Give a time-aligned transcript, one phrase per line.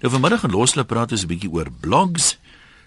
[0.00, 2.38] Nou vanmiddag gaan losloop praat ons 'n bietjie oor blogs.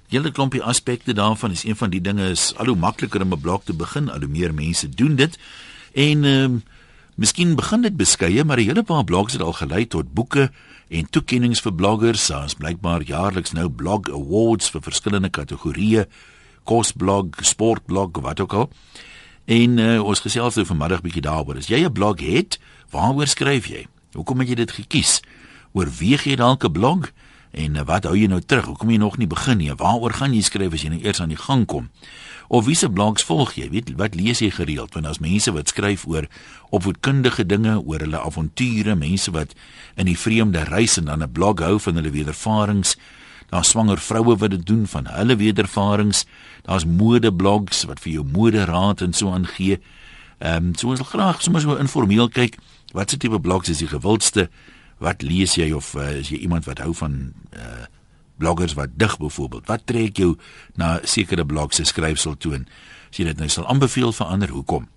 [0.08, 3.39] Julle klompie aspekte daarvan is een van die dinge is al hoe makliker om 'n
[3.39, 5.38] blog te begin, al hoe meer mense doen dit.
[5.94, 6.63] En ehm um,
[7.15, 10.52] miskien begin dit beskeie, maar 'n hele paar blogs het al gelei tot boeke
[10.88, 12.29] en toekenninge vir bloggers.
[12.29, 16.07] Ons blykbaar jaarliks nou blog awards vir verskillende kategorieë,
[16.64, 18.70] kosblog, sportblog, wat ook al.
[19.45, 21.57] En uh, ons gesels nou vanmiddag bietjie daaroor.
[21.57, 22.59] As jy 'n blog het,
[22.89, 23.88] waaroor skryf jy?
[24.14, 25.21] Hoekom het jy dit gekies?
[25.73, 27.11] Oorweeg jy dalk 'n blog?
[27.51, 28.65] En uh, wat hou jy nou terug?
[28.65, 29.73] Hoekom jy nog nie begin nie?
[29.73, 31.89] Waaroor gaan jy skryf as jy nou eers aan die gang kom?
[32.48, 33.70] Of wiese blogs volg jy?
[33.70, 34.93] Weet wat lees jy gereeld?
[34.93, 36.27] Want daar's mense wat skryf oor
[36.70, 39.53] opvoedkundige dinge, oor hulle avonture, mense wat
[39.95, 42.98] in die vreemde reis en dan 'n blog hou van hulle wedervarings.
[43.49, 46.26] Daar's swanger vroue wat dit doen van hulle wedervarings.
[46.62, 49.79] Daar's modeblogs wat vir jou moderaad en so aangee.
[50.40, 52.57] Ehm um, so ons wil graag sommer so informeel kyk
[52.91, 54.49] watse tipe blogs is die gewildste?
[55.03, 57.89] Wat lees jy of uh, is jy iemand wat hou van uh
[58.41, 59.67] bloggers wat dig byvoorbeeld?
[59.70, 60.34] Wat trek jou
[60.76, 62.63] na sekere blogs se skryfsel toe en
[63.12, 64.88] as jy dit nou sal aanbeveel vir ander, hoekom?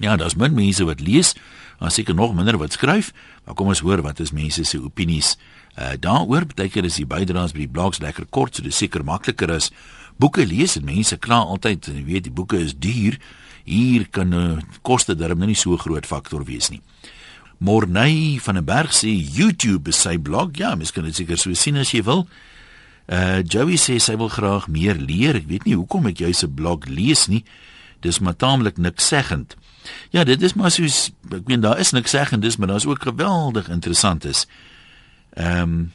[0.00, 1.34] Ja, daar's min mense wat lees,
[1.80, 3.10] maar seker nog minder wat skryf.
[3.44, 5.34] Maar kom ons hoor wat is mense se opinies
[5.74, 6.46] uh daaroor.
[6.46, 9.72] Partykeer is die bydraes by die blogs lekker kort, so dis seker makliker as
[10.16, 13.18] boeke lees en mense kla altyd en jy weet die boeke is duur.
[13.64, 16.82] Hier kan uh, koste darm nou nie so groot faktor wees nie.
[17.58, 20.56] Morney van 'n berg sê YouTube is sy blog.
[20.56, 22.28] Ja, mens kan dit seker so sien as jy wil.
[23.06, 25.36] Uh Joey sê sy wil graag meer leer.
[25.36, 27.44] Ek weet nie hoekom ek jou se blog lees nie.
[28.00, 29.56] Dis maar taamlik niks seggend.
[30.10, 33.02] Ja, dit is maar soos ek meen daar is niks seggend, dis maar daar's ook
[33.02, 34.46] geweldig interessant is.
[35.36, 35.92] Ehm um,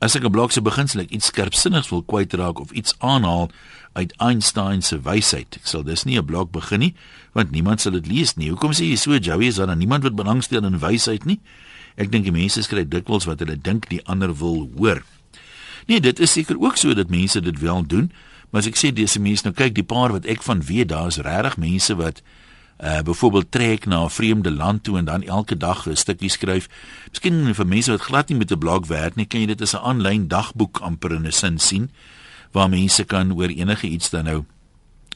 [0.00, 3.50] as ek 'n blog se beginsel ek iets skerpsinnigs wil kwytraak of iets aanhaal
[3.94, 5.56] uit Einstein se wysheid.
[5.56, 6.94] Ek sal dus nie 'n blog begin nie
[7.32, 8.48] want niemand sal dit lees nie.
[8.48, 11.40] Hoekom sê jy so Joey is daar dan niemand wat belangstel in wysheid nie?
[11.96, 15.02] Ek dink die mense skryf dikwels wat hulle dink die ander wil hoor.
[15.86, 18.12] Nee, dit is seker ook so dat mense dit wel doen,
[18.50, 21.20] maar as ek sê dis mense nou kyk die paar wat ek van weet, daar's
[21.22, 22.22] regtig mense wat
[22.80, 26.68] uh byvoorbeeld trek na 'n vreemde land toe en dan elke dag 'n stukkie skryf.
[27.10, 29.74] Miskien vir mense wat glad nie met 'n blog werk nie, kan jy dit as
[29.74, 31.90] 'n aanlyn dagboek amper in 'n sin sien
[32.52, 34.44] waar mense kan oor enige iets dan nou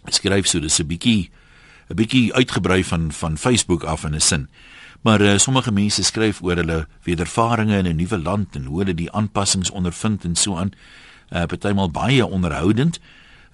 [0.08, 1.30] skryf so dis 'n bietjie
[1.90, 4.48] 'n bietjie uitgebrei van van Facebook af in 'n sin.
[5.00, 8.94] Maar uh, sommige mense skryf oor hulle wedervarings in 'n nuwe land en hoe hulle
[8.94, 10.72] die aanpassings ondervind en so aan.
[11.32, 13.00] Uh partymal baie onderhoudend.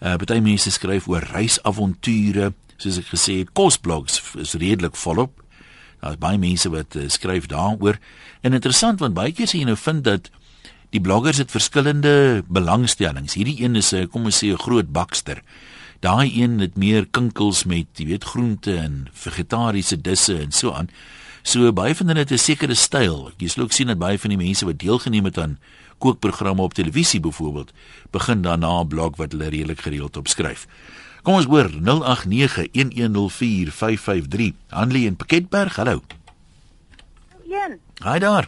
[0.00, 5.42] Uh party mense skryf oor reisavonture, soos ek gesê het, kosblogs is redelik volop.
[6.00, 7.98] Daar's baie mense wat uh, skryf daaroor.
[8.42, 10.30] En interessant want baie keer sien jy nou vind dat
[10.94, 13.34] die bloggers het verskillende belangstellings.
[13.34, 15.42] Hierdie een is 'n kom ons sê 'n groot bakster.
[16.00, 20.88] Daai een het meer kinkels met, jy weet, groente en vegetariese disse en so aan.
[21.42, 23.32] So baie van hulle het 'n sekere styl.
[23.38, 25.58] Jy sal ook sien dat baie van die mense wat deelgeneem het aan
[25.98, 27.72] kookprogramme op televisie byvoorbeeld,
[28.10, 30.66] begin daarna 'n blog wat hulle redelik gereeld opskryf.
[31.26, 34.54] Kom ons hoor 0891104553.
[34.70, 36.02] Hanlie in Piketberg, hallo.
[37.50, 37.80] Een.
[37.98, 38.46] Haai daar.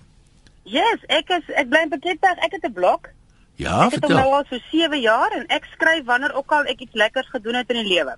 [0.62, 2.38] Yes, ek is ek bly in Piketberg.
[2.46, 3.00] Ek het 'n blog.
[3.58, 4.18] Ja, ek het vertel.
[4.18, 7.54] nou al so 7 jaar en ek skryf wanneer ook al ek iets lekkers gedoen
[7.54, 8.16] het in die lewe.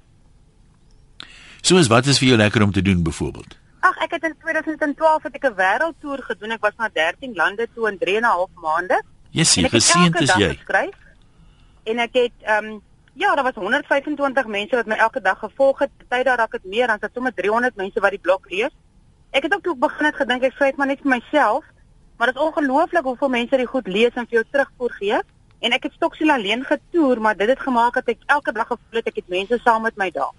[1.60, 3.56] Soos wat is vir jou lekker om te doen byvoorbeeld?
[3.81, 6.50] Ag, ek het in 2012 het ek 'n wêreldtoer gedoen.
[6.50, 9.03] Ek was na 13 lande toe in 3 en 'n half maande.
[9.31, 10.48] Jessie, ek het geseënd elke is jy.
[10.48, 10.94] Geskryf.
[11.84, 12.82] En ek het ehm um,
[13.15, 15.91] ja, daar was 125 mense wat my elke dag gevolg het.
[16.09, 18.72] Party daar raak dit meer, dan sit sommer 300 mense wat die blog lees.
[19.31, 21.65] Ek het ook toe begin het gedink ek skryf maar net vir myself,
[22.19, 25.21] maar dit is ongelooflik hoeveel mense dit goed lees en vir jou terugvoer gee.
[25.60, 29.03] En ek het stoksiel alleen getoer, maar dit het gemaak dat ek elke dag gevoel
[29.03, 30.34] het ek het mense saam met my daar.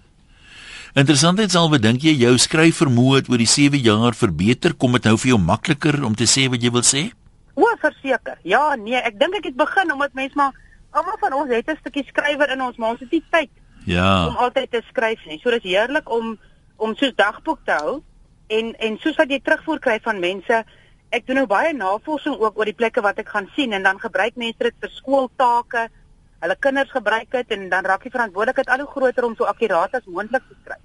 [0.92, 5.14] Interessantheid sal bedink jy jou skryfvermoë het oor die 7 jaar verbeter, kom dit nou
[5.16, 7.06] vir jou makliker om te sê wat jy wil sê?
[7.54, 8.36] O, verseker.
[8.44, 10.52] Ja, nee, ek dink ek het begin omdat mense maar
[10.92, 13.50] almal van ons het 'n stukkie skrywer in ons, maar ons het nie tyd
[13.86, 14.26] om Ja.
[14.38, 15.40] altyd te skryf nie.
[15.42, 16.38] So dis heerlik om
[16.76, 18.02] om soos dagboek te hou
[18.48, 20.64] en en soos wat jy terugvoer kry van mense.
[21.10, 23.98] Ek doen nou baie navorsing ook oor die plekke wat ek gaan sien en dan
[24.00, 25.88] gebruik mense dit vir skooltake.
[26.40, 29.94] Hulle kinders gebruik dit en dan raak die verantwoordelikheid al hoe groter om so akkuraat
[29.94, 30.80] as moontlik te skryf.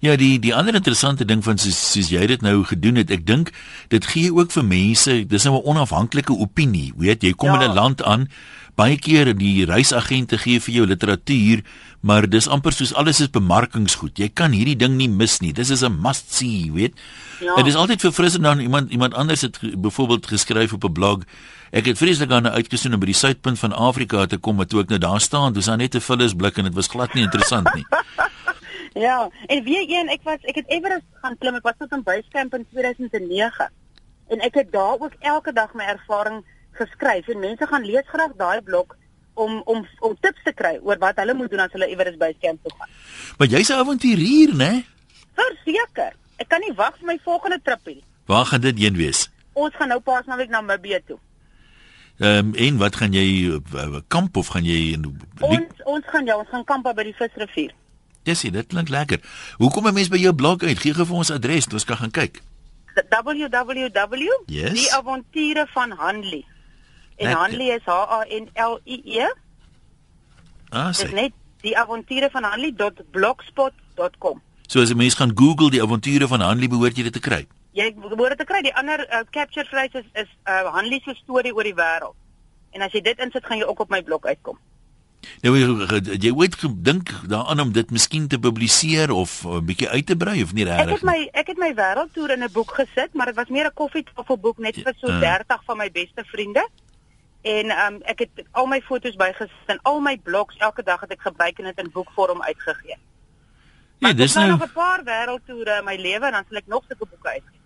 [0.00, 3.26] Ja, die die ander interessante ding van soos, soos jy dit nou gedoen het, ek
[3.26, 3.50] dink
[3.88, 7.60] dit gee ook vir mense, dis nou 'n onafhanklike opinie, weet jy, kom Ja.
[7.62, 8.28] in 'n land aan,
[8.76, 11.62] baie keer die reisagente gee vir jou literatuur,
[12.06, 14.18] maar dis amper soos alles is bemarkingsgoed.
[14.20, 15.52] Jy kan hierdie ding nie mis nie.
[15.52, 16.94] Dis is 'n must see, weet.
[17.40, 17.54] Ja.
[17.56, 21.18] Dit is altyd verfrissend dan iemand iemand anders het byvoorbeeld geskryf op 'n blog.
[21.70, 24.80] Ek het vreeslik daarna uitgesien om by die suidpunt van Afrika te kom, maar toe
[24.80, 27.74] ek nou daar staan, dis daar net 'n vullisblik en dit was glad nie interessant
[27.74, 27.86] nie.
[28.96, 31.54] Ja, en weer een, ek was ek het Everest gaan klim.
[31.54, 33.68] Ek was tot in Basecamp in 2009.
[34.32, 36.40] En ek het daar ook elke dag my ervaring
[36.78, 38.96] geskryf en mense gaan lees graag daai blok
[39.34, 42.32] om om om tips te kry oor wat hulle moet doen as hulle iewers by
[42.38, 42.90] skamp toe gaan.
[43.38, 44.84] Maar jy's 'n avonturier, né?
[45.34, 46.12] Verseker.
[46.36, 48.02] Ek kan nie wag vir my volgende trip nie.
[48.26, 49.30] Waar gaan dit heen wees?
[49.52, 51.18] Ons gaan nou pas naweek na Namibië toe.
[52.18, 56.26] Ehm um, en wat gaan jy uh, kamp of gaan jy in Ons ons gaan
[56.26, 57.72] ja, ons gaan kamp by die visrivier.
[58.24, 59.20] Dis dit klink lekker.
[59.56, 60.78] Hoe kom 'n mens by jou blog uit?
[60.78, 62.42] Gee gou vir ons adres, ons kan gaan kyk.
[64.48, 66.55] www.
[67.16, 67.32] En.
[67.32, 69.26] Hanley is H A N L I E.
[70.70, 71.12] Ah, Dis sê.
[71.14, 71.32] net
[71.62, 74.42] die avonture van Hanley.blogspot.com.
[74.68, 77.46] So as 'n mens gaan Google die avonture van Hanley behoort jy dit te kry.
[77.72, 78.62] Jy behoort dit te kry.
[78.62, 82.14] Die ander uh, capture phrase is is uh, Hanley se storie oor die wêreld.
[82.72, 84.58] En as jy dit insit, gaan jy ook op my blog uitkom.
[85.42, 90.06] Nou jy- jy ooit gedink daaraan om dit miskien te publiseer of 'n bietjie uit
[90.06, 91.02] te brei of nie Ek het regtig?
[91.02, 94.58] my ek het my wêreldtoer in 'n boek gesit, maar dit was meer 'n koffietafelboek
[94.58, 95.18] net vir so Ja.
[95.20, 96.68] 30 van my beste vriende.
[97.46, 101.12] En um ek het al my foto's bygesit en al my blogs elke dag het
[101.14, 102.96] ek gebruik en dit in boekvorm uitgegee.
[103.98, 106.58] Nee, Ek dis nou nou nog 'n paar wêreldtoere in my lewe en dan sal
[106.58, 107.60] ek nog sulke boeke uitgee.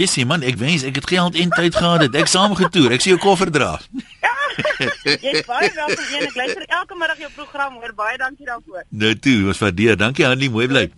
[0.00, 2.14] Jy sê man, ek wens ek het geld en tyd gehad het.
[2.14, 2.92] Ek saam getoer.
[2.92, 3.78] Ek sien jou koffer dra.
[5.24, 6.22] Jy's baie welkom een.
[6.28, 7.92] Ek luister elke middag jou program hoor.
[7.94, 8.84] Baie dankie daarvoor.
[8.88, 9.96] Nou toe, ons waardeer.
[9.96, 10.92] Dankie Hanlie, mooi bly.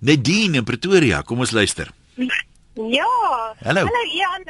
[0.00, 1.90] Nadine in Pretoria, kom ons luister.
[2.14, 3.54] Ja.
[3.64, 3.84] Hallo.
[3.84, 4.44] Hallo Ian.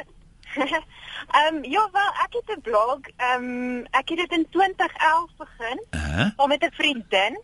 [1.27, 2.99] Ehm ja, wel ek het 'n blog.
[3.17, 7.41] Ehm ek het dit in 2011 begin Uh, saam met 'n vriendin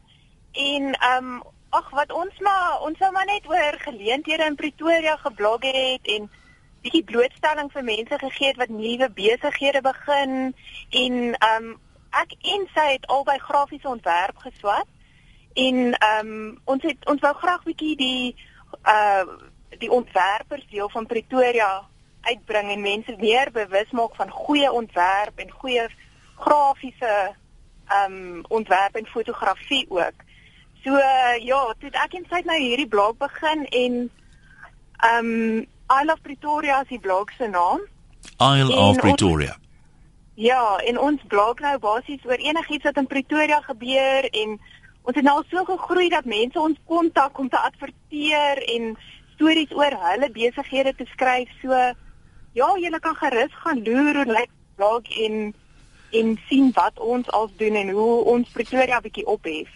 [0.51, 1.39] en ehm
[1.69, 6.30] ag wat ons maar ons wou maar net oor geleenthede in Pretoria geblog het en
[6.81, 10.56] bietjie blootstelling vir mense gegee het wat nuwe besighede begin
[10.89, 11.71] en ehm
[12.09, 14.88] ek en sy het albei grafiese ontwerp geswat
[15.53, 18.35] en ehm ons het ons wou graag bietjie die
[18.85, 19.25] uh
[19.77, 21.71] die ontwerpersdeel van Pretoria
[22.23, 25.87] uitbring en mense meer bewus maak van goeie ontwerp en goeie
[26.39, 27.13] grafiese
[27.87, 30.17] ehm ontwerp en fotografie ook.
[30.83, 33.97] So uh, ja, toe het ek en sy het nou hierdie blog begin en
[35.09, 37.81] ehm I love Pretoria is die blog se naam.
[38.39, 39.57] Isle En of ons- Pretoria.
[40.35, 44.55] Ja, en ons blog nou basies oor enigiets wat in Pretoria gebeur en
[45.03, 48.95] ons het nou al so gegroei dat mense ons kontak om te adverteer en
[49.35, 51.49] stories oor hulle besighede te skryf.
[51.61, 51.69] So
[52.53, 55.53] ja, julle kan gerus gaan loer hoe lyk blog en
[56.13, 59.69] en sien wat ons al doen en hoe ons Pretoria bietjie ophef.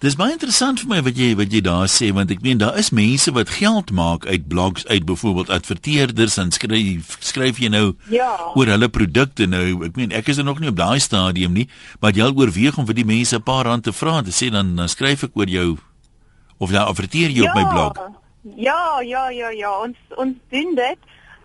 [0.00, 2.78] Dis baie interessant vir my wat jy wat jy daar sê want ek meen daar
[2.80, 7.92] is mense wat geld maak uit blogs uit byvoorbeeld adverteerders en skryf skryf jy nou
[8.08, 8.30] Ja.
[8.54, 11.68] oor hulle produkte nou ek meen ek is er nog nie op daai stadium nie
[12.00, 14.48] maar jy al oorweeg om vir die mense 'n paar rand te vra te sê
[14.50, 15.76] dan dan skryf ek oor jou
[16.58, 17.92] of dan adverteer jy op my blog
[18.56, 20.98] Ja, ja, ja, ja, ons ons doen dit.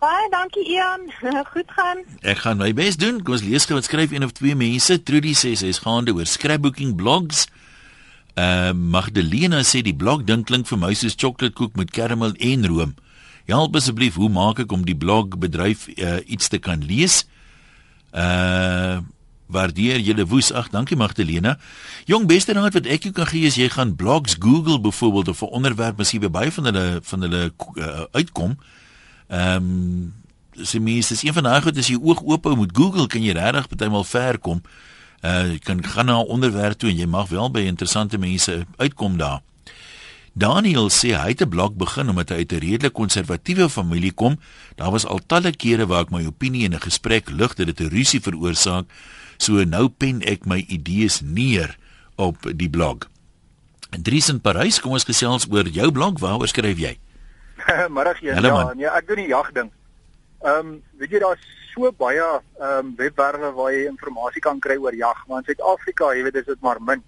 [0.00, 1.10] Baie dankie Ian.
[1.52, 1.98] Goed gaan.
[2.24, 3.18] Ek gaan my bes doen.
[3.20, 4.96] Kom ons lees gou skryf een of twee mense.
[5.04, 7.44] Trudy sê sy is gaande oor scrapbooking blogs.
[8.32, 12.96] Uh Magdalena sê die blog ding klink vir my soos chocoladekoek met karamel en room.
[13.50, 17.26] Help asseblief, hoe maak ek om die blog bedryf uh, iets te kan lees?
[18.16, 19.04] Uh
[19.50, 20.52] waardeer julle woes.
[20.54, 21.56] Ag, dankie Magdalena.
[22.06, 25.42] Jong beste raad wat ek jou kan gee is jy gaan blogs Google byvoorbeeld of
[25.42, 28.56] 'n onderwerp miskien by baie van hulle van hulle uh, uitkom.
[29.30, 30.14] Ehm um,
[30.58, 33.22] dis mense, dis een van daai goed as jy oog oop hou met Google kan
[33.22, 34.58] jy regtig partymal ver kom.
[35.22, 38.66] Uh jy kan gaan na 'n onderwerp toe en jy mag wel by interessante mense
[38.76, 39.40] uitkom daar.
[40.32, 44.38] Daniel sê hy het 'n blog begin omdat hy uit 'n redelik konservatiewe familie kom.
[44.74, 47.80] Daar was al talle kere waar ek my opinie in 'n gesprek lig dat dit
[47.80, 48.86] 'n rusie veroorsaak.
[49.38, 51.76] So nou pen ek my idees neer
[52.16, 53.08] op die blog.
[53.90, 56.18] Dries in Parys, kom ons gesels oor jou blog.
[56.18, 56.98] Waaroor skryf jy?
[58.22, 58.34] Een.
[58.34, 58.76] Hallo, Ja, man.
[58.76, 59.70] nee, ek doen die jagding.
[60.42, 64.76] Ehm, um, weet jy daar's so baie ehm um, webwerwe waar jy inligting kan kry
[64.76, 67.02] oor jag, maar in Suid-Afrika, jy weet, is dit maar min.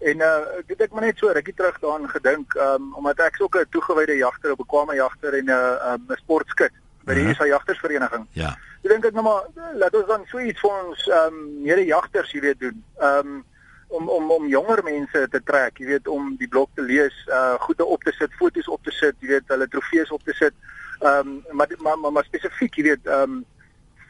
[0.00, 3.56] En uh dit ek maar net so rukkie terug daaraan gedink, um omdat ek ook
[3.56, 6.72] 'n toegewyde jagter, 'n bekwame jagter en 'n uh, 'n um, sportskut
[7.04, 8.26] by die SA Jagtersvereniging.
[8.32, 8.56] Ja.
[8.82, 9.44] Ek dink ek nou maar
[9.74, 12.84] laat ons dan so iets vir ons um mede jagters, jy weet, doen.
[13.00, 13.44] Um
[13.90, 17.54] om om om jonger mense te trek, jy weet, om die blok te lees, uh
[17.66, 20.54] goede op te sit, foto's op te sit, jy weet, hulle trofees op te sit.
[21.00, 23.42] Um maar maar maar, maar spesifiek, jy weet, um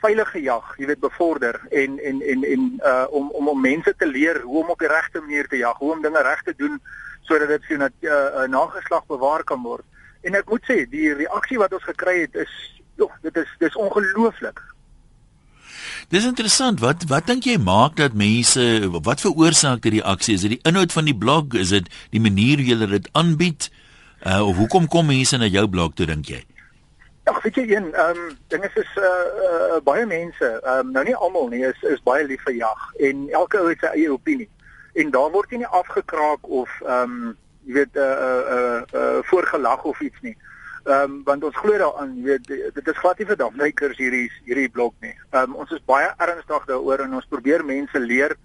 [0.01, 4.07] veilige jag, jy weet bevorder en en en en uh om om om mense te
[4.07, 6.81] leer hoe om op die regte manier te jag, hoe om dinge reg te doen
[7.29, 9.85] sodat dit vir 'n uh, uh, nageslag bewaar kan word.
[10.21, 13.77] En ek moet sê, die reaksie wat ons gekry het is joh, dit is dis
[13.77, 14.61] ongelooflik.
[16.11, 16.81] Dis interessant.
[16.83, 20.35] Wat wat dink jy maak dat mense wat veroorsaak die reaksie?
[20.35, 21.55] Is dit die inhoud van die blog?
[21.55, 23.69] Is dit die manier hoe jy dit aanbied?
[24.27, 26.41] Uh of hoekom kom mense na jou blog toe dink jy?
[27.31, 29.13] Ag, weet jy een, ehm um, dinge is uh,
[29.47, 32.91] uh baie mense, ehm um, nou nie almal nie, is is baie lief vir jag
[33.07, 34.51] en elke ou het sy eie opinie.
[34.99, 37.35] En daar word jy nie afgekraak of ehm um,
[37.71, 40.35] jy weet uh uh uh, uh voorgelag of iets nie.
[40.35, 40.51] Ehm
[40.85, 44.71] um, want ons glo daaraan, jy weet dit is glad nie vir dagwykers hierdie hierdie
[44.73, 45.15] blok nie.
[45.33, 48.37] Ehm um, ons is baie ernstig daaroor en ons probeer mense leer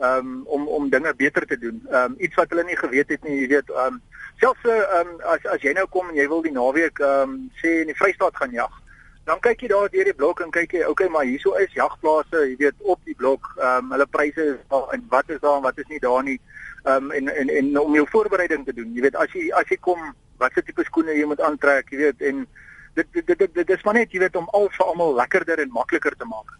[0.00, 1.82] ehm um, om om dinge beter te doen.
[1.90, 4.00] Ehm um, iets wat hulle nie geweet het nie, jy weet ehm um,
[4.40, 7.36] selfs ehm um, as as jy nou kom en jy wil die naweek ehm um,
[7.60, 8.80] sê in die Vrystaat gaan jag.
[9.24, 12.40] Dan kyk jy daar deur die blok en kyk jy, okay, maar hierso is jagplase,
[12.48, 13.52] jy weet, op die blok.
[13.60, 16.24] Ehm um, hulle pryse is daar en wat is daar en wat is nie daar
[16.26, 16.40] nie.
[16.84, 18.90] Ehm um, en, en en om jou voorbereiding te doen.
[18.94, 20.02] Jy weet, as jy as jy kom,
[20.42, 22.42] watse tipe skoene jy moet aantrek, jy weet, en
[22.98, 25.62] dit dit dit, dit, dit is maar net, jy weet, om al vir almal lekkerder
[25.64, 26.58] en makliker te maak.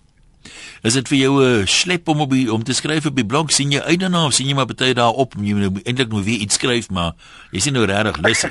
[0.83, 3.27] Is dit vir jou 'n uh, slep om op die, om te skryf op die
[3.27, 3.53] blog?
[3.53, 6.25] sien jy uit daarna of sien jy maar baie daar op jy moet eintlik moet
[6.25, 7.12] weer iets skryf maar
[7.51, 8.43] jy sien nou regtig lus.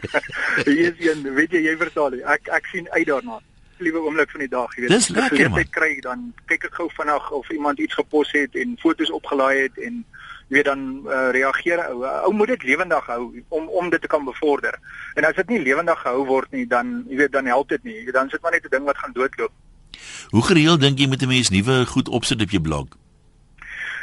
[0.68, 3.40] Hier is een, weet jy, jy verstaan, ek ek sien uit daarna.
[3.78, 4.90] Liewe oomblik van die dag, jy weet.
[4.90, 5.60] Dis lekker man.
[5.60, 9.62] Ek kry dan kyk ek gou vinnig of iemand iets gepos het en foto's opgelaai
[9.62, 10.04] het en
[10.52, 12.04] jy weet dan uh, reageer ou.
[12.04, 14.76] Ou moet dit lewendig hou om om dit te kan bevorder.
[15.16, 18.04] En as dit nie lewendig gehou word nie, dan jy weet dan help dit nie.
[18.12, 19.52] Dan sit maar net 'n ding wat gaan doodloop.
[20.30, 22.86] Hoe gereeld dink jy moet 'n mens nuwe goed opsit op jou blog?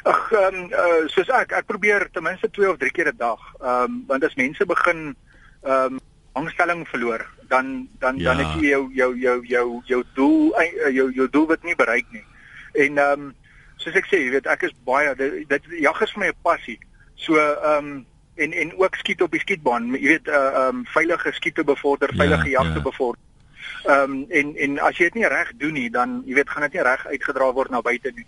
[0.03, 3.18] Ag, ehm um, uh, soos ek, ek probeer ten minste 2 of 3 keer 'n
[3.18, 3.39] dag.
[3.62, 5.15] Ehm um, want as mense begin
[5.62, 6.00] ehm um,
[6.34, 8.34] angstelling verloor, dan dan ja.
[8.34, 11.75] dan het jy jou jou jou jou jou doel uh, jou jou doel wat nie
[11.75, 12.25] bereik nie.
[12.74, 13.36] En ehm um,
[13.79, 16.43] soos ek sê, jy weet, ek is baie dit, dit jag is vir my 'n
[16.43, 16.79] passie.
[17.15, 18.05] So ehm um,
[18.39, 19.91] en en ook skiet op die skietbaan.
[19.95, 22.88] Jy weet, uh, ehm um, veilige skiete bevorder, veilige ja, jagte ja.
[22.89, 23.21] bevorder.
[23.86, 26.67] Ehm um, en en as jy dit nie reg doen nie, dan jy weet gaan
[26.67, 28.27] dit nie reg uitgedra word na buite nie.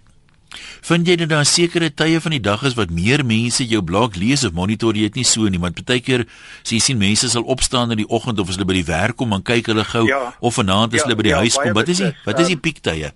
[0.81, 4.17] Vind jy dat daar sekere tye van die dag is wat meer mense jou blog
[4.20, 6.25] lees of monitor jy dit nie so nie, want baie keer
[6.63, 9.15] sê jy sien mense sal opstaan in die oggend of as hulle by die werk
[9.22, 11.55] kom en kyk hulle gou ja, of vanaand as ja, hulle by die ja, huis
[11.55, 11.72] kom.
[11.77, 13.13] Wat is die wat is die um, piektye?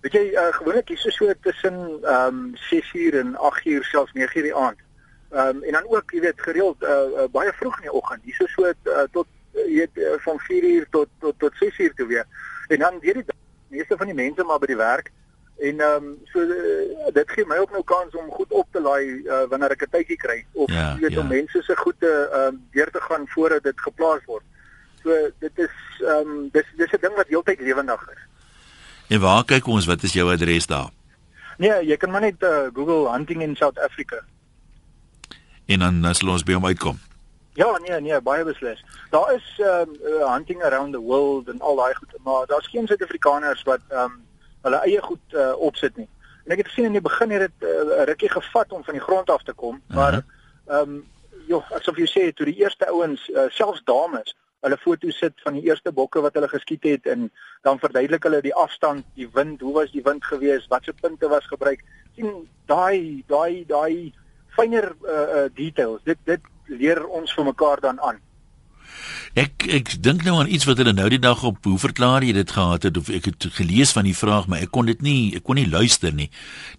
[0.00, 4.46] Weet jy uh, gewoonlik hier is so tussen ehm um, 6uur en 8uur selfs 9uur
[4.48, 4.78] die aand.
[5.30, 8.24] Ehm um, en dan ook jy weet gereeld uh, uh, baie vroeg in die oggend.
[8.24, 12.06] Hier is so uh, tot jy weet uh, van 4uur tot tot tot 6uur toe
[12.06, 12.26] weer.
[12.68, 13.24] En dan weer die
[13.68, 15.10] meeste van die mense maar by die werk
[15.60, 18.80] en ehm um, so uh, dit gee my ook nou kans om goed op te
[18.80, 21.20] laai uh, wanneer ek 'n tydjie kry of ja, jy weet ja.
[21.20, 24.44] om mense se goede ehm um, weer te gaan voordat dit geplaas word.
[25.02, 28.22] So dit is ehm um, dis dis 'n ding wat heeltyd lewendig is.
[29.10, 30.90] En waar kyk ons wat is jou adres daar?
[31.58, 34.20] Nee, jy kan maar net uh, Google hunting in South Africa.
[35.66, 37.00] En dan as ons by hom uitkom.
[37.58, 38.84] Ja, nee, nee, baie beslis.
[39.10, 42.86] Daar is um, uh, hunting around the world en al daai goed, maar daar's geen
[42.86, 44.18] Suid-Afrikaners wat ehm um,
[44.60, 46.08] hulle eie goed uh, opsit nie.
[46.44, 48.94] En ek het gesien in die begin het dit 'n uh, rukkie gevat om van
[48.94, 50.80] die grond af te kom, maar ehm uh -huh.
[50.88, 51.04] um,
[51.48, 55.54] joh, asof jy sê toe die eerste ouens, uh, selfs dames, hulle foto's sit van
[55.54, 57.30] die eerste bokke wat hulle geskiet het en
[57.62, 61.46] dan verduidelik hulle die afstand, die wind, hoe was die wind geweest, watse punte was
[61.46, 61.84] gebruik.
[62.16, 64.12] sien daai daai daai
[64.56, 66.02] fynere uh, uh, details.
[66.04, 68.18] Dit dit leer ons vir mekaar dan aan.
[69.38, 72.32] Ek ek dink nou aan iets wat hulle nou die dag op hoe verklaar jy
[72.34, 75.36] dit gehad het of ek het gelees van die vraag maar ek kon dit nie
[75.38, 76.30] ek kon nie luister nie.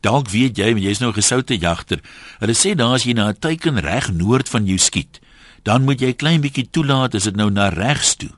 [0.04, 2.04] Dalk weet jy, jy's nou 'n gesoute jagter.
[2.40, 5.22] Hulle sê daar as jy na 'n teiken reg noord van jou skiet,
[5.64, 8.32] dan moet jy klein bietjie toelaat as dit nou na regs toe.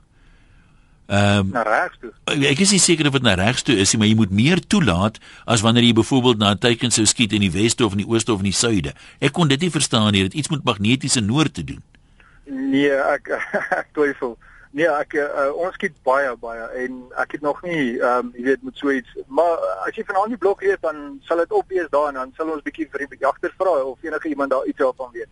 [1.06, 2.12] Ehm um, na regs toe.
[2.48, 4.60] Ek is nie seker of dit na regs toe is nie, maar jy moet meer
[4.60, 8.00] toelaat as wanneer jy byvoorbeeld na 'n teiken sou skiet in die weste of in
[8.04, 8.94] die ooste of in die suide.
[9.20, 11.82] Ek kon dit nie verstaan nie, dit iets met magnetiese noord te doen.
[12.44, 13.28] Nee, ek
[13.80, 14.38] ek twyfel.
[14.72, 18.44] Nee, ek uh, ons skiet baie baie en ek het nog nie ehm um, jy
[18.48, 21.68] weet met so iets, maar as jy vanaand die blok weet dan sal dit op
[21.68, 24.66] wees daar en dan sal ons bietjie vir die jagter vra of enige iemand daar
[24.66, 25.30] iets daarvan weet.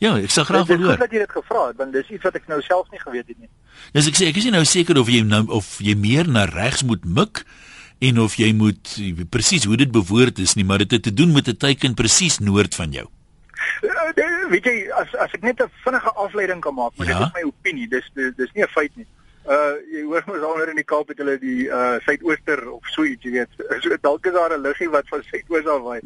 [0.00, 0.96] Ja, ek sal graag wil hoor.
[0.96, 3.50] Ek het dit gevra want dis iets wat ek nou self nie geweet het nie.
[3.92, 6.46] Dis ek sê ek is nie nou seker of jy nou of jy meer na
[6.48, 7.44] regs moet mik
[8.00, 8.94] en of jy moet
[9.28, 12.40] presies hoe dit bewoord is nie, maar dit het te doen met 'n teiken presies
[12.40, 13.06] noord van jou.
[14.50, 17.18] weet jy as as ek net 'n vinnige afleiding kan maak, maar ja?
[17.18, 17.88] dit is my opinie.
[17.88, 19.06] Dis dis, dis nie 'n feit nie.
[19.50, 23.02] Uh jy hoor mos onder in die Kaap het hulle die uh suidooster of so
[23.02, 23.50] iets, jy weet.
[23.82, 26.00] So dalk is daar 'n luggie wat van suidoos af waai.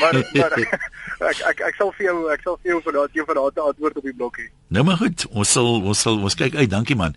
[0.00, 0.52] maar maar
[1.30, 3.96] ek, ek ek sal vir jou ek sal vir jou vir daardie vir daardie antwoord
[3.96, 4.48] op die blokkie.
[4.68, 6.70] Nou maar goed, ons sal ons sal ons kyk uit.
[6.70, 7.14] Dankie man.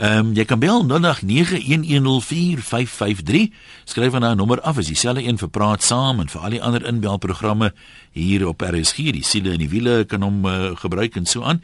[0.00, 3.50] Ehm um, jy kan bel 0891104553.
[3.84, 6.50] Skryf dan 'n nommer af as jy selfe een vir praat saam en vir al
[6.50, 7.72] die ander inbelprogramme
[8.10, 11.62] hier op RSG, die siele en die wiele kan hom uh, gebruik en so aan.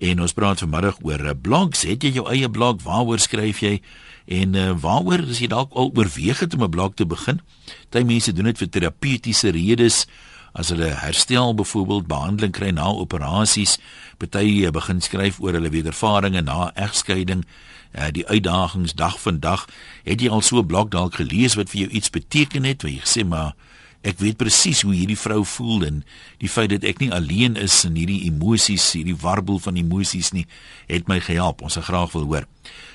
[0.00, 1.80] En ons praat vanmiddag oor 'n blog.
[1.80, 2.82] Het jy jou eie blog?
[2.82, 3.82] Waaroor skryf jy?
[4.24, 7.40] En uh, waaroor is jy dalk al oorweeg het om 'n blog te begin?
[7.88, 10.06] Party mense doen dit vir terapeutiese redes
[10.52, 13.78] as hulle herstel byvoorbeeld behandeling kry na operasies.
[14.16, 17.44] Party eh, begin skryf oor hulle wedervarings na egskeiding.
[17.92, 19.66] Uh, die uitdagings dag van dag.
[20.04, 22.82] Het jy al so 'n blog dalk gelees wat vir jou iets beteken het?
[22.82, 23.54] Wat jy gesê maar
[24.00, 25.98] Ek weet presies hoe hierdie vrou voel en
[26.40, 30.46] die feit dat ek nie alleen is in hierdie emosies, hierdie warbel van emosies nie,
[30.88, 31.60] het my gehelp.
[31.60, 32.46] Ons sal graag wil hoor.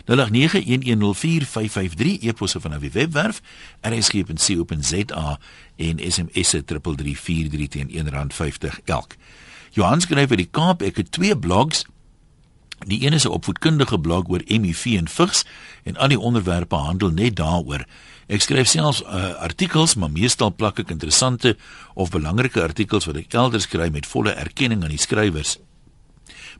[0.10, 3.42] 0891104553 eposse van die webwerf
[3.86, 5.40] rsg.co.za
[5.76, 9.16] en SMS se 3343 teen R1.50 elk.
[9.78, 11.86] Johan skryf vir die Kaap, ek het twee blogs.
[12.88, 15.46] Die een is 'n opvoedkundige blog oor HIV en vigs
[15.84, 17.86] en al die onderwerpe handel net daaroor.
[18.26, 21.54] Ek skryf selfs uh, artikels, maar meestal plak ek interessante
[21.94, 25.60] of belangrike artikels wat ek elders kry met volle erkenning aan die skrywers.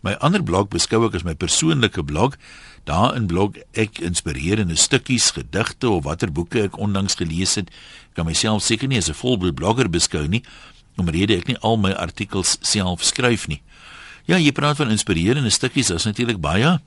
[0.06, 2.38] My ander blog beskou ek as my persoonlike blog.
[2.86, 7.74] Daarin blog ek inspirerende stukkies, gedigte of watter boeke ek onlangs gelees het.
[8.12, 10.44] Ek kan myself seker nie as 'n volbloed blogger beskou nie,
[10.98, 13.64] omdat ek nie al my artikels self skryf nie.
[14.28, 16.80] Ja, jy praat van inspirerende stukkies, dit is natuurlik baie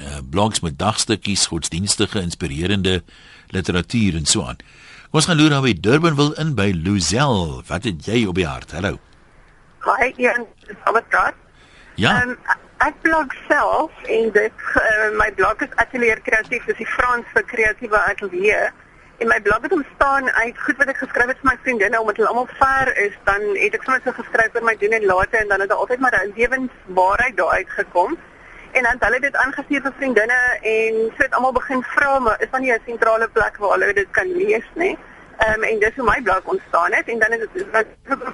[0.00, 3.02] uh, blogs met dagstukkies, godsdienstige, inspirerende
[3.48, 4.58] literatuur en so aan.
[5.10, 7.62] Ons gaan loer nou by Durban wil in by Luzel.
[7.68, 8.72] Wat het jy op die hart?
[8.74, 8.98] Hallo.
[9.84, 10.46] Hi, Ian.
[10.84, 11.36] Wat gaan?
[11.94, 12.22] Ja.
[12.22, 12.38] Um,
[12.82, 17.46] ek blog self en dit uh, my blog is Atelier Kreatief, dis die Frans vir
[17.52, 18.64] kreatiewe ateljee.
[19.22, 22.18] En my blog het ontstaan uit goed wat ek geskryf het vir my vriendinne omdat
[22.18, 25.38] hulle almal ver is, dan het ek sommer so geskryf oor my doen en late
[25.38, 28.18] en dan het daar altyd maar 'n lewenswaarheid daar uitgekom.
[28.74, 32.50] En dan hulle dit aangestuur vir vriendinne en so het almal begin vra maar is
[32.50, 34.98] daar nie 'n sentrale plek waar hulle dit kan lees nie?
[35.38, 37.86] Ehm um, en dis hoe my blog ontstaan het en dan is dit wat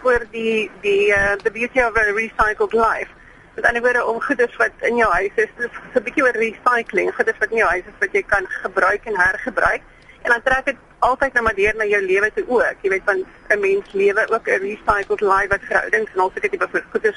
[0.03, 3.11] vir die die uh, the beauty of a recycled life.
[3.55, 7.15] Met ander woorde om goeder wat in jou huis is, dis 'n bietjie oor recycling,
[7.15, 9.83] goeder wat in jou huis is wat jy kan gebruik en hergebruik.
[10.23, 12.77] En dan trek dit altyd nou maar deur na jou lewe toe ook.
[12.81, 16.49] Jy weet van 'n mens lewe ook 'n recycled life wat verhoudings en al sulke
[16.49, 17.15] tipe goeder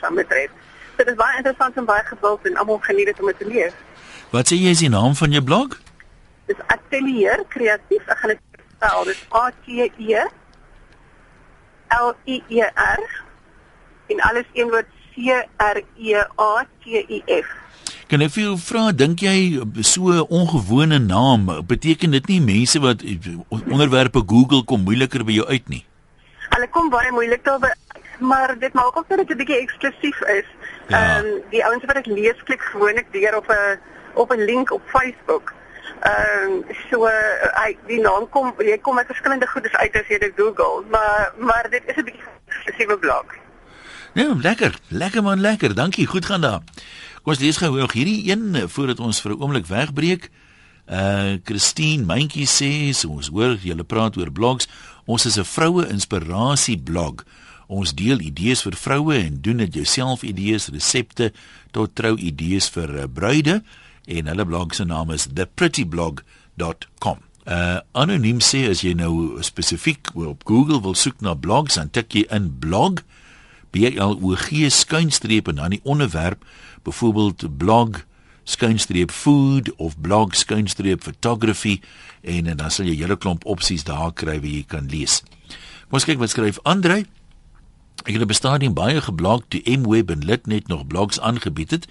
[0.93, 0.97] aanbetref.
[0.97, 3.73] Dit is baie interessant en baie gewild en almal geniet dit om dit te lees.
[4.31, 5.79] Wat sê jy is die naam van jou blog?
[6.47, 8.07] Dis Atelier Kreatief.
[8.07, 8.39] Ek gaan dit
[8.77, 9.03] spel.
[9.05, 10.23] Dis A T E
[11.93, 13.03] L I E R
[14.09, 17.47] en alles een woord C R E A T I F.
[18.07, 22.79] Kan ek vir jou vra, dink jy so 'n ongewone naam beteken dit nie mense
[22.79, 23.01] wat
[23.49, 25.85] onderwerpe Google kom moeiliker by jou uit nie?
[26.49, 27.71] Hulle kom baie moeilik daarby,
[28.19, 30.45] maar dit maak ook dat dit 'n bietjie eksklusief is.
[30.87, 30.97] Ja.
[30.97, 31.31] Ehm ja.
[31.31, 33.79] um, die ouens wat ek lees klik gewoonlik deur op 'n
[34.13, 35.53] op 'n link op Facebook.
[35.99, 40.07] Ehm um, so hy uh, die naam kom jy kom met verskillende goedes uit as
[40.07, 43.25] jy dit Google, maar maar dit is 'n bietjie spesifieke blog.
[44.13, 44.79] Nee, lekker.
[44.87, 45.75] Lekker man, lekker.
[45.75, 46.07] Dankie.
[46.07, 46.61] Goed gaan daar.
[47.23, 50.29] Kom ons lees gou hierdie een eh, voordat ons vir 'n oomblik wegbreek.
[50.85, 54.67] Uh Christine Mentjie sê so ons hoor julle praat oor blogs.
[55.05, 57.23] Ons is 'n vroue inspirasie blog.
[57.67, 61.31] Ons deel idees vir vroue en doen dit jouself idees, resepte
[61.71, 63.61] tot trou idees vir uh, bruide
[64.05, 67.21] en hulle blog se naam is theprettyblog.com.
[67.43, 72.15] Uh anoniem sê as jy nou spesifiek op Google wil soek na blogs, dan tik
[72.15, 73.03] jy in blog
[73.75, 76.43] B L O G skuinstreep en dan die onderwerp,
[76.83, 78.03] byvoorbeeld blog
[78.43, 81.79] skuinstreep food of blog skuinstreep photography
[82.21, 85.23] en, en dan sal jy 'n hele klomp opsies daar kry wat jy kan lees.
[85.87, 87.05] Kom ons kyk wat skryf Andre.
[88.03, 91.87] Ek het bestaan in baie geblog toe Mweb en Litnet nog blogs aangebied het.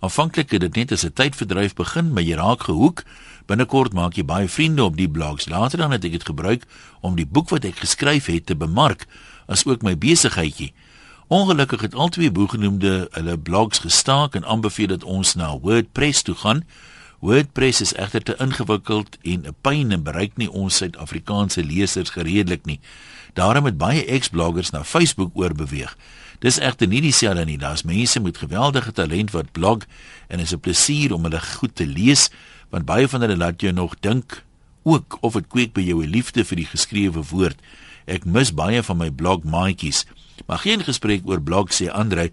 [0.00, 3.02] Aanvanklik het dit net as 'n tydverdryf begin, maar jy raak gehoek.
[3.46, 5.48] Binnekort maak jy baie vriende op die blogs.
[5.48, 6.66] Later dan het ek dit gebruik
[7.00, 9.06] om die boek wat ek geskryf het te bemark,
[9.46, 10.72] as ook my besigheidjie.
[11.26, 16.34] Ongelukkig het al twee boegenoemde hulle blogs gestaak en aanbeveel dat ons na WordPress toe
[16.34, 16.64] gaan.
[17.18, 22.64] WordPress is egter te ingewikkeld en 'n pyn en bereik nie ons Suid-Afrikaanse lesers gereedelik
[22.64, 22.80] nie.
[23.36, 25.92] Daarom het baie ex-bloggers na Facebook oorbeweeg.
[26.40, 27.58] Dis egter nie dieselfde nie.
[27.60, 29.84] Daar's mense met geweldige talent wat blog
[30.28, 32.30] en is 'n plesier om hulle goed te lees,
[32.70, 34.42] want baie van hulle laat jou nog dink
[34.82, 37.60] ook of dit kweek by jou 'n liefde vir die geskrewe woord.
[38.06, 40.06] Ek mis baie van my blog maatjies.
[40.46, 42.30] Maar geen gesprek oor blog sê Andre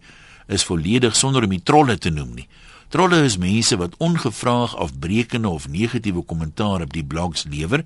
[0.47, 2.47] is volledig sonder om die trolle te noem nie.
[2.93, 7.81] Trolle is mense wat ongevraag afbreekende of negatiewe kommentaar op die blogs lewer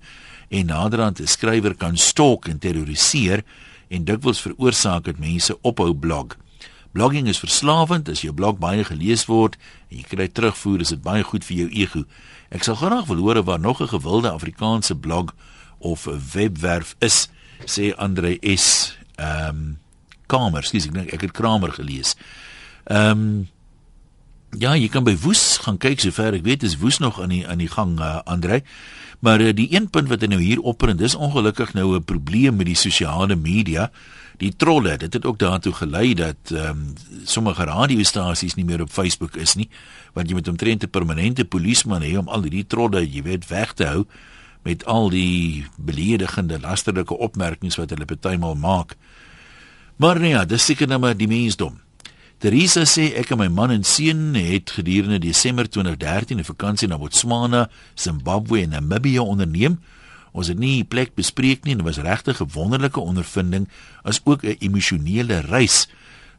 [0.50, 3.44] en naderhand 'n skrywer kan stalk en terroriseer
[3.88, 6.36] en dikwels veroorsaak dat mense ophou blog.
[6.92, 9.56] Blogging is verslawend as jou blog baie gelees word
[9.90, 12.04] en jy kry terugvoer, is dit baie goed vir jou ego.
[12.50, 15.36] Ek sal graag wil hoor waar nog 'n gewilde Afrikaanse blog
[15.78, 17.30] of 'n webwerf is,
[17.66, 18.98] sê Andre S.
[19.16, 19.78] Ehm um,
[20.26, 22.16] Kamer, skus ek dink ek het Kramer gelees.
[22.84, 23.48] Ehm um,
[24.60, 27.44] ja, jy kan by Woes gaan kyk sover ek weet is Woes nog aan die
[27.48, 28.62] aan die gang uh, Andre.
[29.20, 32.56] Maar uh, die een punt wat hy nou hier opbring, dis ongelukkig nou 'n probleem
[32.56, 33.92] met die sosiale media.
[34.38, 36.94] Die trolle, dit het ook daartoe gelei dat ehm um,
[37.26, 39.70] sommige radiostasies nie meer op Facebook is nie,
[40.14, 43.74] want jy moet omtrent 'n permanente polisieman hê om al die trolle, jy weet, weg
[43.74, 44.06] te hou
[44.64, 48.96] met al die beledigende, lasterlike opmerkings wat hulle partymal maak.
[49.96, 51.87] Maar nee, dis seker nou maar die mensdom.
[52.38, 56.98] Teresa sê ek en my man en seun het gedurende Desember 2013 'n vakansie na
[56.98, 59.80] Botswana, Zimbabwe en Namibië onderneem.
[60.34, 63.68] Ons het nie die plek bespreek nie en dit was regtig 'n wonderlike ondervinding
[64.04, 65.88] as ook 'n emosionele reis.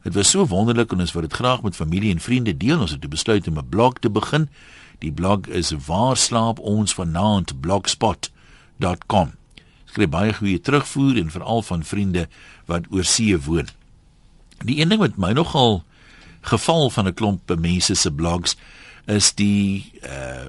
[0.03, 2.79] Dit was so wonderlik en ons wou dit graag met familie en vriende deel.
[2.79, 4.49] Ons het besluit om 'n blog te begin.
[4.99, 9.31] Die blog is waar slaap ons vanaand blogspot.com.
[9.85, 12.27] Skryf baie goeie terugvoer en veral van vriende
[12.65, 13.67] wat oor see woon.
[14.63, 15.83] Die een ding wat my nogal
[16.41, 18.55] geval van 'n klomp mense se blogs
[19.07, 20.47] is die uh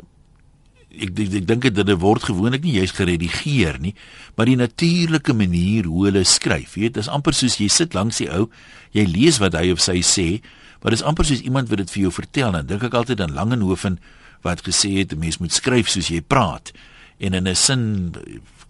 [0.90, 3.94] ek ek, ek dink dit word gewoonlik nie jy's geredigeer nie,
[4.35, 6.74] maar die natuurlike manier hoe hulle skryf.
[6.74, 8.48] Weet, is amper soos jy sit langs die ou,
[8.96, 10.40] jy lees wat hy of sy sê,
[10.83, 12.57] maar dit is amper soos iemand wat dit vir jou vertel.
[12.57, 14.00] Dan dink ek altyd aan Langehoven
[14.42, 16.72] wat gesê het 'n mens moet skryf soos jy praat.
[17.18, 18.14] En in 'n sin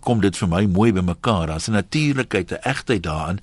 [0.01, 1.47] kom dit vir my mooi bymekaar.
[1.47, 3.41] Daar's 'n natuurlikheid, 'n egtheid daarin.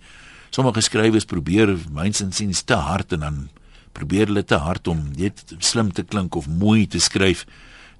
[0.49, 3.49] Sommige skrywers probeer mynsinsiens te hard en dan
[3.97, 7.45] probeer hulle te hard om net slim te klink of mooi te skryf,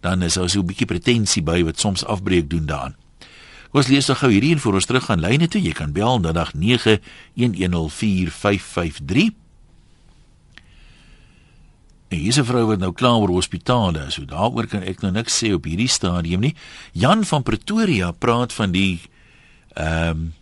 [0.05, 2.95] dan is daar so 'n bietjie pretensie by wat soms afbreek doen daaraan.
[3.71, 5.62] Kom ons lees dan gou hierdie en voor ons terug gaan lyne toe.
[5.62, 9.31] Jy kan bel na dag 91104553.
[12.07, 15.43] En hierdie vrou wat nou klaar oor hospitale is, so daaroor kan ek nou niks
[15.43, 16.55] sê op hierdie stadium nie.
[16.93, 19.01] Jan van Pretoria praat van die
[19.75, 20.33] ehm um,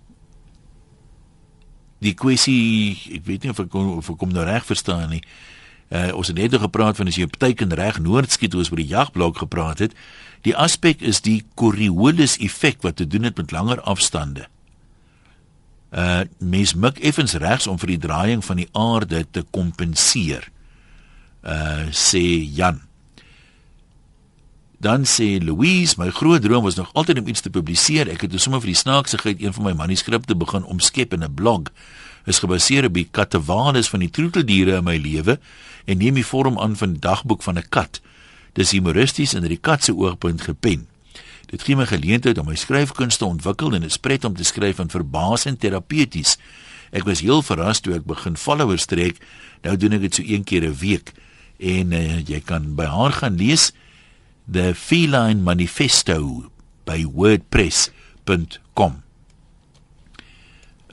[2.05, 5.23] die kwessie, ek weet nie of ek kom, of ek kom nou reg verstaan nie.
[5.93, 8.81] Uh ons het net oor gepraat van as jy op teiken reg noord skiet oor
[8.81, 9.93] die jagblok gepraat het.
[10.45, 14.47] Die aspek is die Coriolis effek wat te doen het met langer afstande.
[15.93, 20.49] Uh mens mik effens regs om vir die draaiing van die aarde te kompenseer.
[21.45, 22.81] Uh sê Jan.
[24.79, 28.09] Dan sê Louise, my groot droom was nog altyd om iets te publiseer.
[28.11, 31.33] Ek het dus sommer vir die snaaksigheid een van my manuskripte begin omskep in 'n
[31.33, 31.71] blog.
[32.25, 35.39] Is gebaseer op die kattewanes van die troeteldiere in my lewe
[35.85, 38.01] en neem die vorm aan van dagboek van 'n kat.
[38.53, 40.87] Dis humoristies en uit die kat se oogpunt gepen.
[41.45, 44.43] Dit gee my geleentheid om my skryfkuns te ontwikkel en dit is pret om te
[44.43, 46.37] skryf en verbasend terapeuties.
[46.91, 49.19] Ek was heel verras toe ek begin followers trek.
[49.61, 51.13] Nou doen ek dit so een keer 'n week
[51.59, 53.71] en uh, jy kan by haar gaan lees
[54.47, 56.49] the feline manifesto
[56.85, 59.03] by wordpress.com.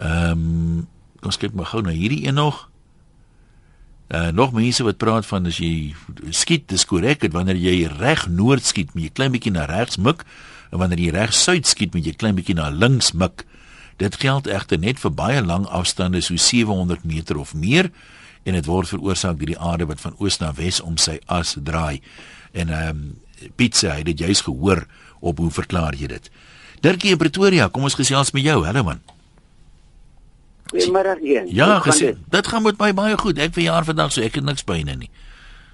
[0.02, 0.88] Ehm um,
[1.22, 2.66] ons kyk maar gou na hierdie een nog.
[4.10, 5.94] Uh nog mense wat praat van as jy
[6.34, 9.96] skiet, dis korrek, dat wanneer jy reg noord skiet, moet jy klein bietjie na regs
[9.96, 10.26] mik
[10.72, 13.46] en wanneer jy reg suid skiet, moet jy klein bietjie na links mik.
[14.00, 17.92] Dit geld egter net vir baie lang afstande so 700 meter of meer
[18.42, 21.54] en dit word veroorsaak deur die aarde wat van oos na wes om sy as
[21.60, 22.02] draai.
[22.52, 23.04] En ehm um,
[23.56, 24.86] pizza, het dit juis gehoor
[25.20, 26.30] op hoe verklaar jy dit?
[26.82, 28.64] Dirkie in Pretoria, kom ons gesels met jou.
[28.66, 29.00] Hallo man.
[30.72, 31.44] Goeiemôre hier.
[31.52, 32.14] Ja, gesê.
[32.32, 33.38] Dit gaan met my baie goed.
[33.38, 35.10] Ek verjaar vandag, so ek het niks byne nie.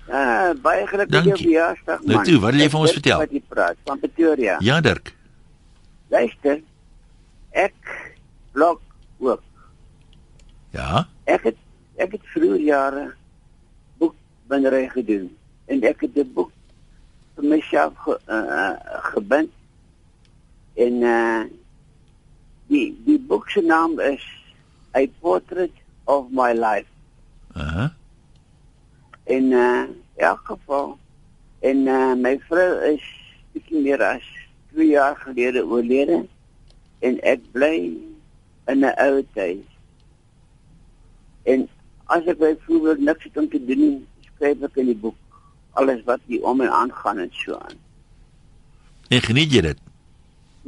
[0.08, 2.14] Ah, baie gelukkige verjaarsdag man.
[2.14, 3.22] Nou toe, wat wil jy vir ons vertel?
[3.22, 4.56] Wat jy praat van Pretoria.
[4.64, 5.12] Ja, Dirk.
[6.08, 6.60] Luister.
[7.52, 7.94] Ek
[8.56, 8.80] blog
[9.20, 9.42] ook.
[10.76, 11.06] Ja.
[11.28, 11.56] Ek het
[11.98, 13.04] ek het vroeër jare
[13.98, 15.26] boekbindery gedoen
[15.66, 16.52] en ek het 'n boek
[17.38, 18.74] vir myself ge, uh,
[19.12, 19.52] gebind
[20.74, 21.42] en uh,
[22.70, 24.24] die die boek se naam is
[24.98, 25.74] A Portrait
[26.10, 26.90] of My Life.
[27.54, 27.90] Uh -huh.
[29.24, 30.98] En uh, in elk geval
[31.60, 33.04] en uh, my vrou is
[33.52, 34.26] bietjie meer as
[34.72, 36.26] 2 jaar gelede oorlede
[36.98, 37.76] en ek bly
[38.66, 39.66] in 'n ou huis.
[41.42, 41.68] En
[42.04, 45.27] as ek byvoorbeeld niks het om te doen, skryf ek in die boek
[45.72, 47.76] alles wat hier om en aan gaan en so aan.
[49.08, 49.78] En geniet jy dit?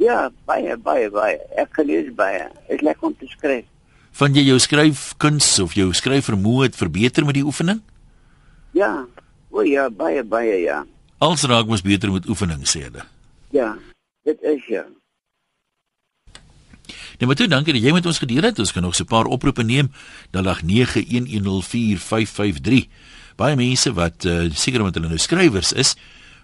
[0.01, 1.37] Ja, baie baie baie.
[1.61, 2.47] Ek gelees baie.
[2.69, 3.67] Ek lekker om te skryf.
[4.11, 7.83] Van jy jou skryfkuns of jou skryfvermoë het verbeter met die oefening?
[8.75, 9.05] Ja.
[9.51, 10.81] O ja, baie baie ja.
[11.21, 13.05] Als raak mos beter met oefening sê hulle.
[13.53, 13.75] Ja.
[14.25, 14.85] Dit is ja.
[17.21, 18.59] Nee, maar toe dankie dat jy met ons gedeel het.
[18.59, 19.91] Ons kan nog so 'n paar oproepe neem.
[20.31, 22.87] Dan lag 91104553.
[23.39, 25.95] Baie mense wat uh, seker met hulle nou skrywers is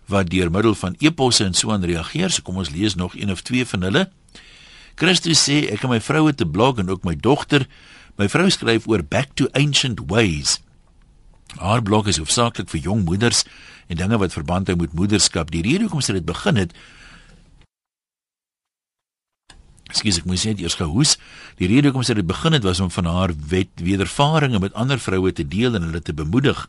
[0.08, 2.32] wat deur middel van e-posse en so aan reageer.
[2.32, 4.08] So kom ons lees nog een of twee van hulle.
[4.98, 7.68] Christus sê ek en my vrou het 'n blog en ook my dogter.
[8.18, 10.60] My vrou skryf oor back to ancient ways.
[11.56, 13.44] Haar blog is hoofsaaklik vir jong moeders
[13.88, 15.52] en dinge wat verband hou met moederskap.
[15.52, 16.74] Die rede hoekom sy dit begin het
[19.96, 21.16] Skus ek moet sê eers gehoes.
[21.58, 25.00] Die rede hoekom sy dit begin het was om van haar wet wedervarings met ander
[25.00, 26.68] vroue te deel en hulle te bemoedig.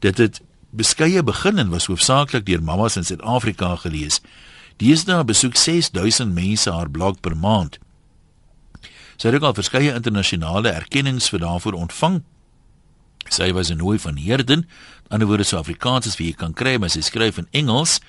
[0.00, 0.40] Dit het
[0.70, 4.20] beskeie begin en was hoofsaaklik deur mammas in Suid-Afrika gelees.
[4.82, 7.78] Deesdae besoek 6000 mense haar blog per maand.
[9.16, 12.22] Sy het ook al verskeie internasionale erkennings vir daarvoor ontvang.
[13.30, 14.68] Sy was 'n nooi van Herden,
[15.08, 18.00] anderswoorde so Afrikaans as wie jy kan kry, maar sy skryf in Engels.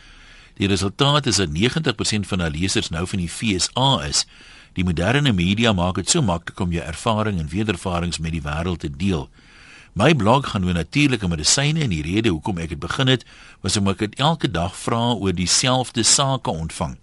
[0.56, 4.26] Die resultaat is dat 90% van haar lesers nou van die FSA is.
[4.74, 8.80] Die moderne media maak dit so maklik om jou ervaring en wedervarings met die wêreld
[8.84, 9.30] te deel.
[9.96, 13.24] My blog gaan oor natuurlike medisyne en die rede hoekom ek dit begin het,
[13.64, 16.98] was om ek elke dag vrae oor dieselfde sake ontvang.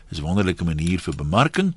[0.08, 1.74] Dis 'n wonderlike manier vir bemarking.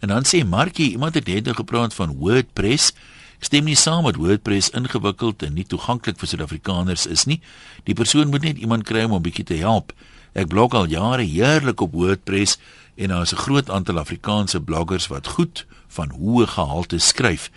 [0.00, 2.92] En dan sê Markie, iemand het net nou gepraat van WordPress.
[3.38, 7.38] Ek stem nie saam met WordPress ingewikkeld en nie toeganklik vir Suid-Afrikaners is nie.
[7.86, 9.92] Die persoon moet net iemand kry om 'n bietjie te help.
[10.34, 12.58] Ek blog al jare heerlik op WordPress
[12.96, 17.50] en daar is 'n groot aantal Afrikaanse bloggers wat goed van hoë gehalte skryf.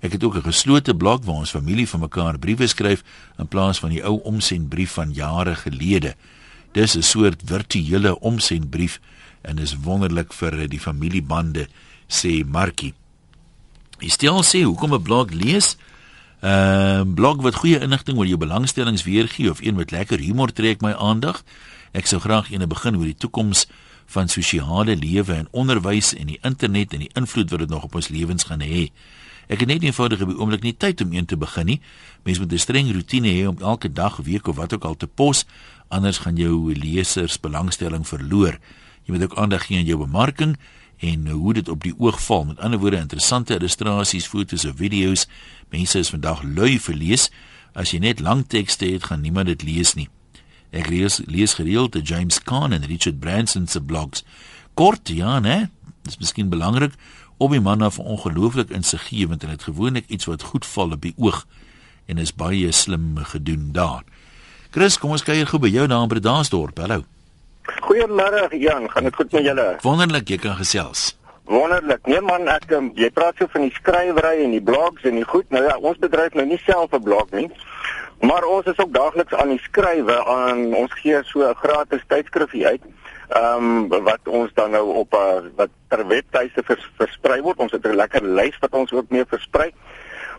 [0.00, 3.04] Ek het ook 'n geslote blog waar ons familie vir mekaar briewe skryf
[3.38, 6.14] in plaas van die ou omsendbrief van jare gelede.
[6.72, 9.00] Dis 'n soort virtuele omsendbrief
[9.42, 11.68] en is wonderlik vir die familiebande,
[12.08, 12.94] sê Markie.
[13.96, 15.76] Jy stel sê hoekom 'n blog lees?
[16.42, 20.52] 'n uh, blog wat goeie inligting oor jou belangstellings weergee of een wat lekker humor
[20.52, 21.42] trek my aandag.
[21.92, 23.66] Ek sou graag eene begin oor die toekoms
[24.06, 27.94] van sosiale lewe en onderwys en die internet en die invloed wat dit nog op
[27.94, 28.90] ons lewens gaan hê.
[29.48, 31.80] Ek het net eenvoudig op die oomblik nie tyd om een te begin nie.
[32.22, 35.06] Mens moet 'n streng roetine hê om elke dag, week of wat ook al te
[35.06, 35.46] pos,
[35.88, 38.58] anders gaan jou lesers belangstelling verloor.
[39.04, 40.56] Jy moet ook aandag gee aan jou bemarking
[40.98, 42.44] en hoe dit op die oog val.
[42.44, 45.26] Met ander woorde, interessante illustrasies, foto's of video's.
[45.68, 47.30] Mense is vandag lui vir lees.
[47.76, 50.08] As jy net lang tekste het, gaan niemand dit lees nie.
[50.70, 54.24] Ek lees, lees gereeld te James Caan en Richard Branson se blogs.
[54.74, 55.68] Kort, ja, né?
[56.02, 56.94] Dis miskien belangrik
[57.36, 61.14] om die man af ongelooflik insiggewend en dit gewoonlik iets wat goed val op die
[61.16, 61.44] oog
[62.06, 64.04] en is baie slim gedoen daar.
[64.70, 66.78] Chris, kom ons kuier gou by jou daar in Bredasdorp.
[66.78, 67.04] Hallo.
[67.86, 69.76] Goeiemôre Jan, gaan dit goed met julle?
[69.82, 71.18] Wonderlik, jy kan gesels.
[71.46, 72.06] Wonderlik.
[72.10, 75.26] Nee man, ek um, jy praat so van die skrywery en die blogs en die
[75.26, 75.46] goed.
[75.54, 77.50] Nou ja, ons bedryf nou nie self 'n blog nie.
[78.20, 82.66] Maar ons is ook daagliks aan die skrywe aan ons gee so 'n gratis tydskrifie
[82.66, 82.82] uit.
[83.28, 87.58] Ehm um, wat ons dan nou op 'n uh, wat per webtuiste vers, versprei word.
[87.58, 89.70] Ons het 'n lekker lys wat ons ook mee versprei.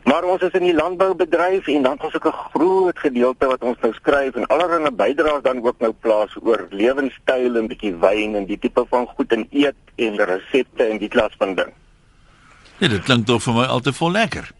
[0.08, 3.78] Maar ons is in die landboubedryf en dan ons ook 'n groot gedeelte wat ons
[3.82, 8.46] nou skryf en allerlei bydraes dan ook nou plaas oor lewenstyl en bietjie wyn en
[8.46, 11.74] die tipe van goed en eet en resepte en die klas van ding.
[12.78, 14.52] Ja, dit klink tog vir my altyd vol lekker.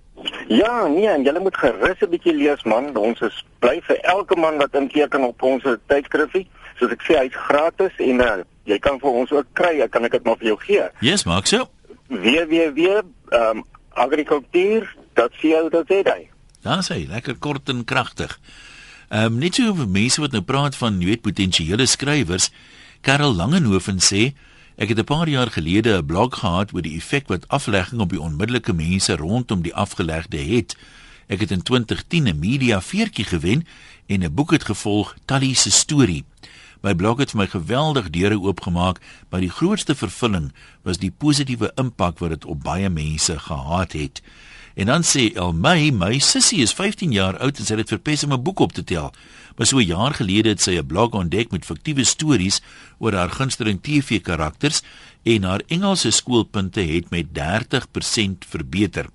[0.48, 2.98] Ja, nee, en jy moet gerus 'n bietjie lees man.
[2.98, 6.48] Ons is bly vir elke man wat inteken op ons tydskrifie.
[6.76, 9.80] Soos ek sê, hy's gratis en uh, jy kan vir ons ook kry.
[9.82, 10.90] Ek kan ek dit maar vir jou gee.
[11.00, 11.70] Yes, maak so.
[12.08, 13.64] www um,
[13.98, 16.18] agricultuur.co.za.
[16.62, 18.40] Dan sê hy, lekker kort en kragtig.
[19.10, 22.52] Ehm um, net so vir mense wat nou praat van jy weet potensiële skrywers,
[23.02, 24.34] Karel Langenhoven sê
[24.78, 28.10] Ek het 'n paar jaar gelede 'n blog gehad oor die effek wat aflegging op
[28.10, 30.78] die onmiddellike mense rondom die afgelegde het.
[31.28, 33.68] Ek het in 2010 'n media veertjie gewen
[34.06, 36.26] en 'n boek het gevolg, Tally se storie.
[36.82, 40.52] My blog het vir my geweldig deure oopgemaak, maar die grootste vervulling
[40.84, 44.22] was die positiewe impak wat dit op baie mense gehad het.
[44.78, 48.34] En dan sê Elmy, my sussie is 15 jaar oud en sy het verpes om
[48.34, 49.12] 'n boek op te tel.
[49.58, 52.62] Maar so 'n jaar gelede het sy 'n blog ontdek met fiktiewe stories
[53.00, 54.82] oor haar gunsteling TV-karakters
[55.24, 59.10] en haar Engelse skoolpunte het met 30% verbeter.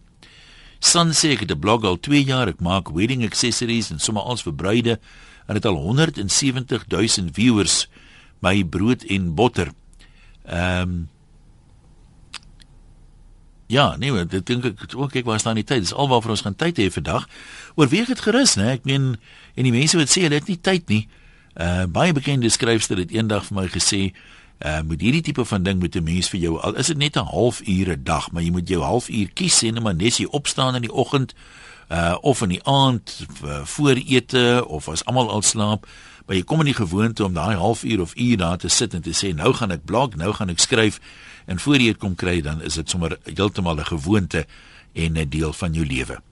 [0.81, 4.22] San sê ek het 'n blog al 2 jaar, ek maak wedding accessories en sommer
[4.22, 4.98] als vir bruide
[5.47, 7.89] en het al 170 000 viewers
[8.41, 9.73] my brood en botter.
[10.45, 11.11] Ehm um,
[13.73, 15.87] Ja, nee, dit dink ek ook ek was daar nie tyd.
[15.87, 17.25] Dis alwaarvoor ons gaan tyd hê vandag.
[17.81, 18.75] Oorweeg dit gerus, né?
[18.77, 19.15] Ek meen
[19.57, 21.07] en die mense wat sê hulle het nie tyd nie.
[21.57, 24.03] Uh baie bekende skryfster het eendag vir my gesê,
[24.61, 27.17] uh met hierdie tipe van ding moet 'n mens vir jou al is dit net
[27.17, 30.75] 'n halfuur 'n dag, maar jy moet jou halfuur kies en maar net jy opstaan
[30.75, 31.35] in die oggend
[31.93, 35.87] uh of in die aand uh, voor ete of as almal al slaap
[36.27, 39.03] maar jy kom in die gewoonte om daai halfuur of uur daar te sit en
[39.03, 41.01] te sê nou gaan ek blog, nou gaan ek skryf
[41.51, 44.47] en voor jy dit kom kry dan is dit sommer heeltemal 'n gewoonte
[44.95, 46.23] en 'n deel van jou lewe.